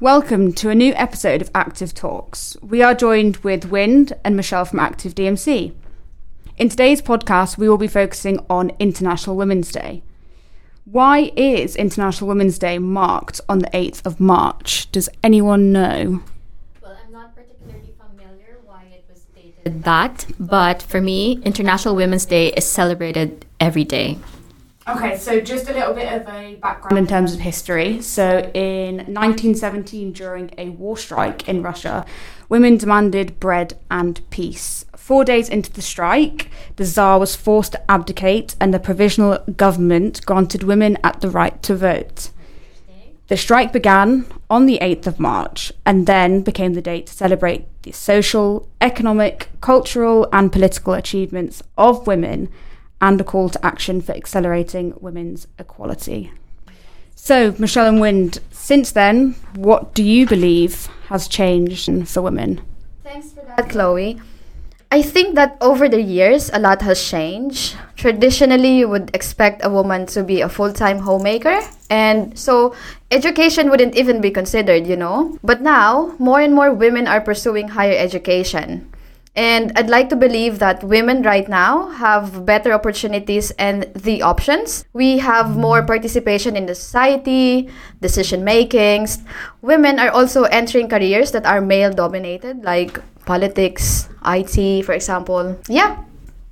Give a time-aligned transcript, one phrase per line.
[0.00, 2.56] Welcome to a new episode of Active Talks.
[2.62, 5.74] We are joined with Wind and Michelle from Active DMC.
[6.56, 10.04] In today's podcast, we will be focusing on International Women's Day.
[10.84, 14.88] Why is International Women's Day marked on the 8th of March?
[14.92, 16.22] Does anyone know?
[16.80, 22.24] Well, I'm not particularly familiar why it was stated that, but for me, International Women's
[22.24, 24.16] Day is celebrated every day.
[24.88, 28.00] Okay, so just a little bit of a background in terms of history.
[28.00, 32.06] So, in 1917, during a war strike in Russia,
[32.48, 34.86] women demanded bread and peace.
[34.96, 40.24] Four days into the strike, the Tsar was forced to abdicate, and the provisional government
[40.24, 42.30] granted women at the right to vote.
[43.26, 47.66] The strike began on the 8th of March and then became the date to celebrate
[47.82, 52.48] the social, economic, cultural, and political achievements of women
[53.00, 56.32] and a call to action for accelerating women's equality.
[57.14, 62.60] So, Michelle and Wind, since then, what do you believe has changed for women?
[63.02, 64.20] Thanks for that, Chloe.
[64.90, 67.76] I think that over the years, a lot has changed.
[67.96, 72.74] Traditionally, you would expect a woman to be a full time homemaker, and so
[73.10, 75.36] education wouldn't even be considered, you know.
[75.42, 78.90] But now, more and more women are pursuing higher education.
[79.38, 84.84] And I'd like to believe that women right now have better opportunities and the options.
[84.92, 87.70] We have more participation in the society,
[88.02, 89.22] decision makings.
[89.62, 95.56] Women are also entering careers that are male dominated, like politics, IT, for example.
[95.68, 96.02] Yeah.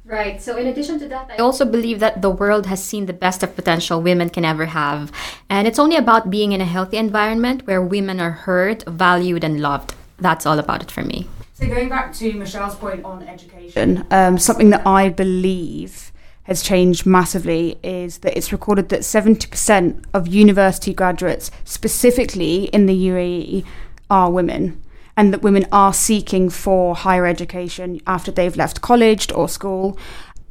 [0.04, 0.40] Right.
[0.40, 3.42] So, in addition to that, I also believe that the world has seen the best
[3.42, 5.10] of potential women can ever have.
[5.50, 9.60] And it's only about being in a healthy environment where women are heard, valued, and
[9.60, 9.96] loved.
[10.18, 11.26] That's all about it for me.
[11.58, 17.06] So going back to Michelle's point on education, um, something that I believe has changed
[17.06, 23.64] massively is that it's recorded that 70% of university graduates, specifically in the UAE,
[24.10, 24.82] are women,
[25.16, 29.98] and that women are seeking for higher education after they've left college or school,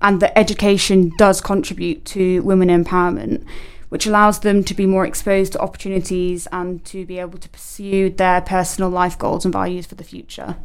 [0.02, 3.46] and that education does contribute to women empowerment.
[3.90, 8.09] Which allows them to be more exposed to opportunities and to be able to pursue
[8.09, 10.56] their personal life goals and values for the future.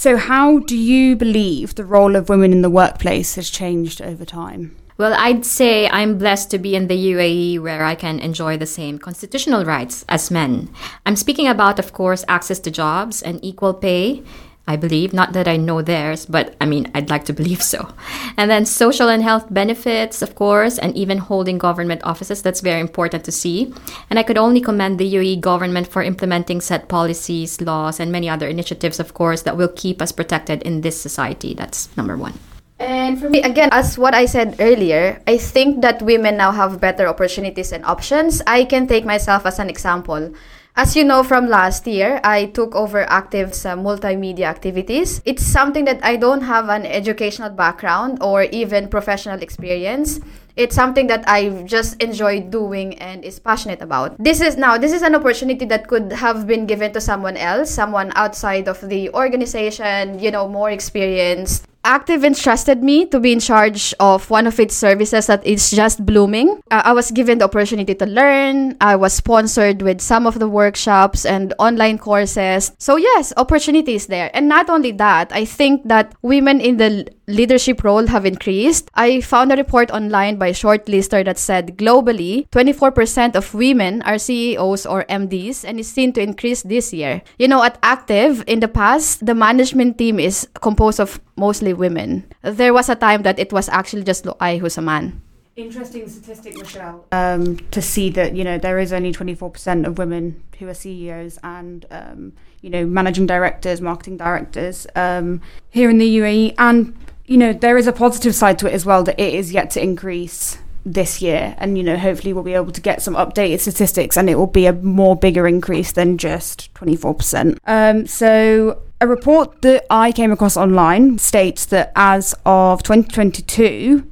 [0.00, 4.24] So, how do you believe the role of women in the workplace has changed over
[4.24, 4.76] time?
[4.96, 8.64] Well, I'd say I'm blessed to be in the UAE where I can enjoy the
[8.64, 10.70] same constitutional rights as men.
[11.04, 14.22] I'm speaking about, of course, access to jobs and equal pay,
[14.68, 15.12] I believe.
[15.14, 17.88] Not that I know theirs, but I mean, I'd like to believe so.
[18.36, 22.42] And then social and health benefits, of course, and even holding government offices.
[22.42, 23.72] That's very important to see.
[24.10, 28.28] And I could only commend the UAE government for implementing set policies, laws, and many
[28.28, 31.54] other initiatives, of course, that will keep us protected in this society.
[31.54, 32.34] That's number one.
[32.78, 36.78] And for me, again, as what I said earlier, I think that women now have
[36.78, 38.40] better opportunities and options.
[38.46, 40.30] I can take myself as an example.
[40.78, 45.20] As you know from last year, I took over Active's uh, multimedia activities.
[45.24, 50.20] It's something that I don't have an educational background or even professional experience.
[50.54, 54.22] It's something that I just enjoy doing and is passionate about.
[54.22, 57.74] This is now this is an opportunity that could have been given to someone else,
[57.74, 61.66] someone outside of the organization, you know, more experienced.
[61.88, 66.04] Active entrusted me to be in charge of one of its services that is just
[66.04, 66.60] blooming.
[66.70, 68.76] Uh, I was given the opportunity to learn.
[68.78, 72.72] I was sponsored with some of the workshops and online courses.
[72.76, 74.30] So, yes, opportunities there.
[74.34, 78.90] And not only that, I think that women in the leadership role have increased.
[78.94, 84.86] I found a report online by Shortlister that said globally, 24% of women are CEOs
[84.86, 87.22] or MDs and is seen to increase this year.
[87.38, 92.24] You know, at Active, in the past, the management team is composed of mostly women.
[92.42, 95.20] There was a time that it was actually just Loai who's a man.
[95.58, 99.86] Interesting statistic, Michelle, um, to see that you know there is only twenty four percent
[99.86, 105.40] of women who are CEOs and um, you know managing directors, marketing directors um,
[105.70, 106.96] here in the UAE, and
[107.28, 109.70] you know there is a positive side to it as well that it is yet
[109.70, 111.54] to increase this year.
[111.58, 114.46] And you know hopefully we'll be able to get some updated statistics and it will
[114.46, 120.32] be a more bigger increase than just 24% um, so a report that i came
[120.32, 124.04] across online states that as of 2022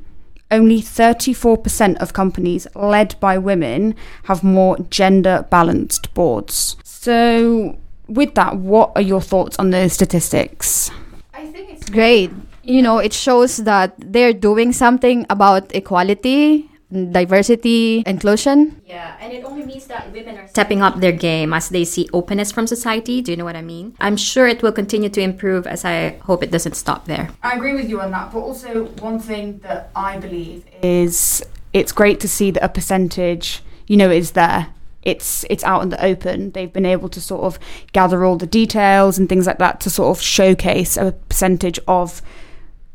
[0.50, 3.94] only 34% of companies led by women
[4.24, 6.76] have more gender balanced boards.
[6.84, 10.90] So with that what are your thoughts on those statistics?
[11.34, 12.30] I think it's great
[12.66, 18.80] you know, it shows that they're doing something about equality, diversity, inclusion.
[18.84, 22.08] Yeah, and it only means that women are stepping up their game as they see
[22.12, 23.22] openness from society.
[23.22, 23.94] Do you know what I mean?
[24.00, 27.30] I'm sure it will continue to improve as I hope it doesn't stop there.
[27.42, 31.42] I agree with you on that, but also one thing that I believe is
[31.72, 34.68] it's great to see that a percentage, you know, is there
[35.02, 36.50] it's it's out in the open.
[36.50, 37.60] They've been able to sort of
[37.92, 42.22] gather all the details and things like that to sort of showcase a percentage of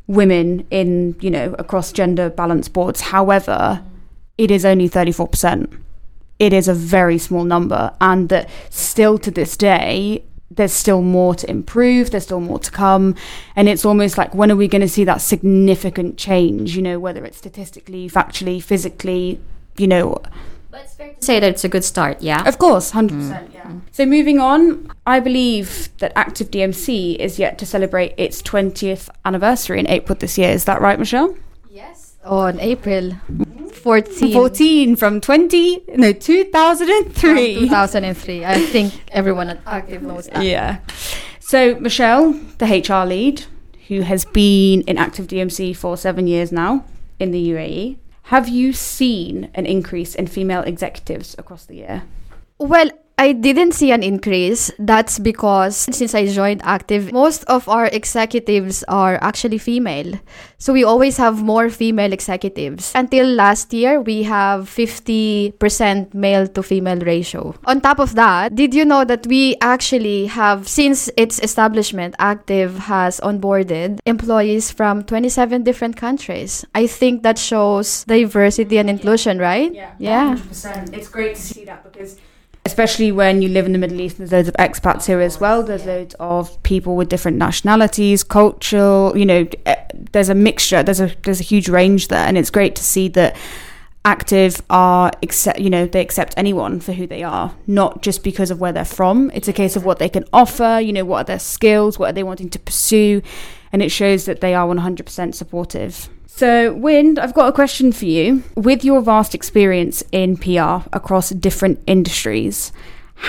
[0.06, 3.00] women in you know across gender balance boards.
[3.00, 3.82] However,
[4.38, 5.72] it is only thirty four percent.
[6.38, 10.24] It is a very small number, and that still to this day
[10.56, 13.14] there's still more to improve, there's still more to come.
[13.56, 16.98] And it's almost like when are we going to see that significant change, you know,
[16.98, 19.40] whether it's statistically, factually, physically,
[19.76, 20.20] you know.
[20.72, 22.48] But it's fair to say that it's a good start, yeah?
[22.48, 23.10] Of course, 100%.
[23.10, 23.52] Mm.
[23.52, 23.72] Yeah.
[23.90, 29.78] So moving on, I believe that Active DMC is yet to celebrate its 20th anniversary
[29.80, 30.48] in April this year.
[30.48, 31.36] Is that right, Michelle?
[31.68, 32.16] Yes.
[32.24, 33.12] On April
[33.82, 34.32] 14.
[34.32, 37.68] 14 from 20, no, 2003.
[37.68, 38.44] 2003.
[38.46, 40.42] I think everyone at Active knows that.
[40.42, 40.78] Yeah.
[41.38, 43.44] So, Michelle, the HR lead,
[43.88, 46.86] who has been in Active DMC for seven years now
[47.18, 52.02] in the UAE, have you seen an increase in female executives across the year?
[52.58, 52.90] Well,
[53.22, 54.72] I didn't see an increase.
[54.80, 60.18] That's because since I joined Active, most of our executives are actually female.
[60.58, 62.90] So we always have more female executives.
[62.96, 67.54] Until last year, we have 50% male to female ratio.
[67.64, 72.90] On top of that, did you know that we actually have, since its establishment, Active
[72.90, 76.64] has onboarded employees from 27 different countries?
[76.74, 79.72] I think that shows diversity and inclusion, right?
[79.72, 79.94] Yeah.
[79.98, 80.34] Yeah.
[80.34, 80.92] 100%.
[80.92, 82.18] It's great to see that because
[82.64, 84.18] especially when you live in the Middle East.
[84.18, 85.62] There's loads of expats here as well.
[85.62, 89.16] There's loads of people with different nationalities, cultural.
[89.16, 89.76] You know, eh,
[90.12, 90.82] there's a mixture.
[90.82, 93.36] There's a there's a huge range there, and it's great to see that
[94.04, 98.50] active are accept you know they accept anyone for who they are not just because
[98.50, 101.18] of where they're from it's a case of what they can offer you know what
[101.18, 103.22] are their skills what are they wanting to pursue
[103.70, 108.06] and it shows that they are 100% supportive so, Wind, I've got a question for
[108.06, 108.42] you.
[108.56, 112.72] With your vast experience in PR across different industries,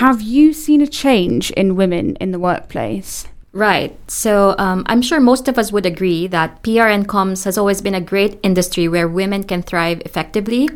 [0.00, 3.28] have you seen a change in women in the workplace?
[3.52, 3.94] Right.
[4.10, 7.82] So um, I'm sure most of us would agree that PR and comms has always
[7.82, 10.70] been a great industry where women can thrive effectively.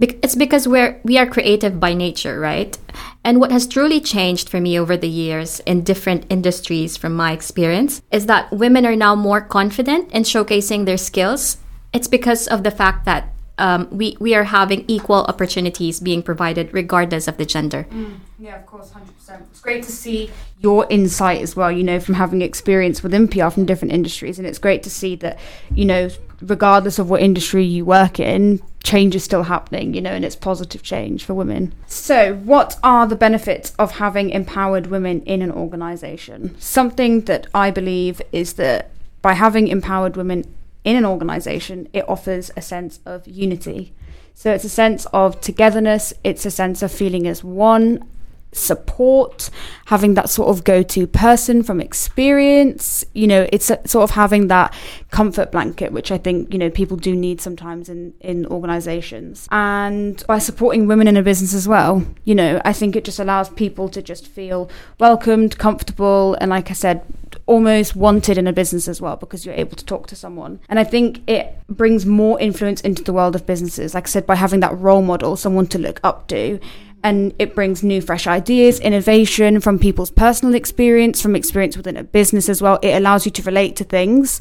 [0.00, 2.78] It's because we're we are creative by nature, right?
[3.24, 7.32] And what has truly changed for me over the years in different industries from my
[7.32, 11.58] experience is that women are now more confident in showcasing their skills.
[11.92, 16.72] It's because of the fact that um, we, we are having equal opportunities being provided
[16.72, 17.86] regardless of the gender.
[17.90, 19.42] Mm, yeah, of course, 100%.
[19.50, 23.48] It's great to see your insight as well, you know, from having experience within PR
[23.48, 24.38] from different industries.
[24.38, 25.38] And it's great to see that,
[25.74, 26.08] you know,
[26.40, 30.36] regardless of what industry you work in, change is still happening, you know, and it's
[30.36, 31.74] positive change for women.
[31.86, 36.58] So, what are the benefits of having empowered women in an organization?
[36.58, 38.90] Something that I believe is that
[39.20, 40.44] by having empowered women
[40.88, 43.92] in an organization, it offers a sense of unity.
[44.32, 48.08] So, it's a sense of togetherness, it's a sense of feeling as one
[48.52, 49.50] support,
[49.86, 53.04] having that sort of go to person from experience.
[53.12, 54.74] You know, it's a, sort of having that
[55.10, 59.46] comfort blanket, which I think, you know, people do need sometimes in, in organizations.
[59.50, 63.18] And by supporting women in a business as well, you know, I think it just
[63.18, 67.02] allows people to just feel welcomed, comfortable, and like I said,
[67.48, 70.60] almost wanted in a business as well because you're able to talk to someone.
[70.68, 74.26] And I think it brings more influence into the world of businesses, like I said,
[74.26, 76.60] by having that role model, someone to look up to.
[77.02, 82.04] And it brings new fresh ideas innovation from people's personal experience from experience within a
[82.04, 82.78] business as well.
[82.82, 84.40] It allows you to relate to things.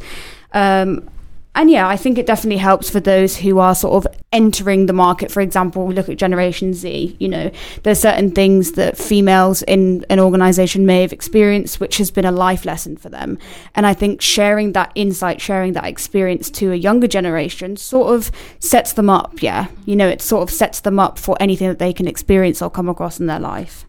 [0.53, 1.09] Um,
[1.57, 4.93] and yeah, I think it definitely helps for those who are sort of entering the
[4.93, 5.31] market.
[5.31, 7.49] For example, we look at Generation Z, you know,
[7.81, 12.31] there's certain things that females in an organization may have experienced, which has been a
[12.31, 13.39] life lesson for them.
[13.73, 18.29] And I think sharing that insight, sharing that experience to a younger generation sort of
[18.59, 19.41] sets them up.
[19.41, 19.65] Yeah.
[19.85, 22.69] You know, it sort of sets them up for anything that they can experience or
[22.69, 23.87] come across in their life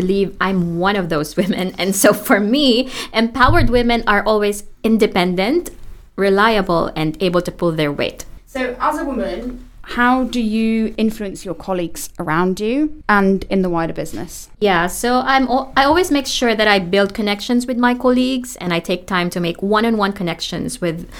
[0.00, 1.74] believe I'm one of those women.
[1.80, 5.70] And so for me, empowered women are always independent,
[6.16, 8.24] reliable, and able to pull their weight.
[8.46, 13.70] So, as a woman, how do you influence your colleagues around you and in the
[13.70, 14.48] wider business?
[14.60, 18.72] Yeah, so I'm I always make sure that I build connections with my colleagues and
[18.72, 21.10] I take time to make one-on-one connections with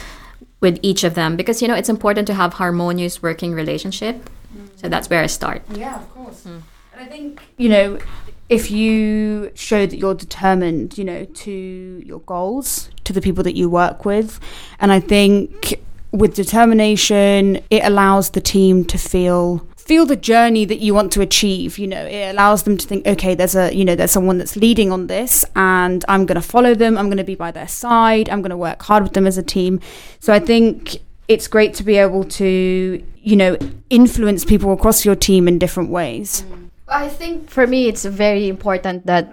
[0.61, 4.17] with each of them because you know it's important to have harmonious working relationship.
[4.55, 4.69] Mm.
[4.81, 5.63] So that's where I start.
[5.75, 6.45] Yeah, of course.
[6.45, 6.63] Mm.
[6.93, 7.99] And I think you know
[8.51, 13.57] if you show that you're determined, you know, to your goals, to the people that
[13.57, 14.39] you work with.
[14.81, 15.81] And I think
[16.11, 21.21] with determination, it allows the team to feel feel the journey that you want to
[21.21, 22.05] achieve you know.
[22.05, 25.09] It allows them to think okay there's a you know there's someone that's leading on
[25.09, 26.97] this and i'm going to follow them.
[26.97, 28.29] I'm going to be by their side.
[28.29, 29.81] I'm going to work hard with them as a team.
[30.21, 33.57] So i think it's great to be able to you know,
[33.91, 36.43] influence people across your team in different ways?
[36.43, 36.60] Mm.
[36.91, 39.31] I think for me it's very important that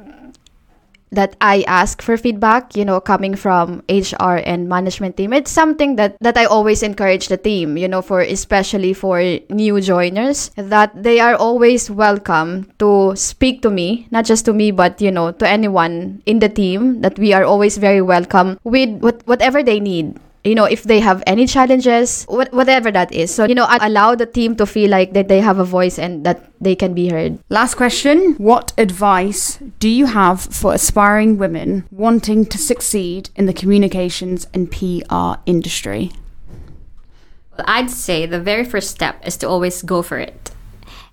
[1.09, 5.31] that I ask for feedback, you know, coming from HR and management team.
[5.31, 9.79] It's something that that I always encourage the team, you know, for especially for new
[9.79, 15.01] joiners that they are always welcome to speak to me, not just to me but,
[15.01, 19.25] you know, to anyone in the team that we are always very welcome with what,
[19.25, 23.45] whatever they need you know if they have any challenges what, whatever that is so
[23.45, 26.25] you know I allow the team to feel like that they have a voice and
[26.25, 31.87] that they can be heard Last question What advice do you have for aspiring women
[31.91, 36.11] wanting to succeed in the communications and PR industry?
[37.65, 40.51] I'd say the very first step is to always go for it.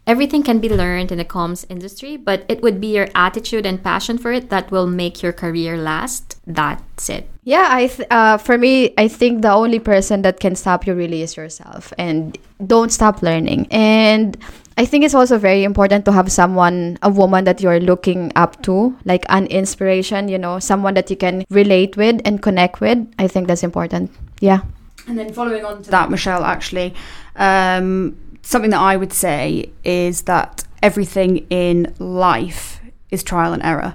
[0.06, 3.82] Everything can be learned in the comms industry, but it would be your attitude and
[3.82, 6.36] passion for it that will make your career last.
[6.46, 7.24] That's it.
[7.44, 10.94] yeah i th- uh, for me i think the only person that can stop you
[10.96, 12.38] really is yourself and
[12.72, 14.36] don't stop learning and
[14.80, 18.56] i think it's also very important to have someone a woman that you're looking up
[18.64, 22.96] to like an inspiration you know someone that you can relate with and connect with
[23.18, 24.08] i think that's important
[24.40, 24.60] yeah
[25.06, 26.94] And then following on to that, Michelle, actually,
[27.36, 32.80] um, something that I would say is that everything in life
[33.10, 33.94] is trial and error.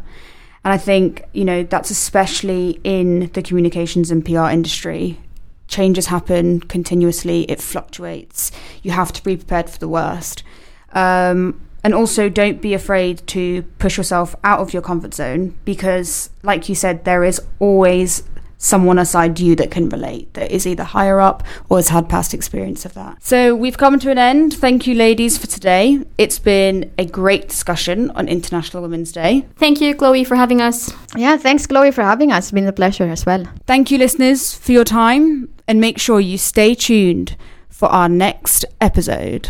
[0.63, 5.19] And I think, you know, that's especially in the communications and PR industry.
[5.67, 8.51] Changes happen continuously, it fluctuates.
[8.81, 10.43] You have to be prepared for the worst.
[10.93, 16.29] Um, and also, don't be afraid to push yourself out of your comfort zone because,
[16.43, 18.23] like you said, there is always
[18.59, 22.33] someone aside you that can relate, that is either higher up or has had past
[22.33, 23.17] experience of that.
[23.23, 24.53] So, we've come to an end.
[24.53, 26.03] Thank you, ladies, for today.
[26.17, 29.45] It's been a great discussion on International Women's Day.
[29.55, 30.91] Thank you, Chloe, for having us.
[31.15, 34.53] yeah thanks chloe for having us it's been a pleasure as well Thank you, listeners,
[34.53, 37.35] for your time, and make sure you stay tuned
[37.69, 39.49] for our next episode.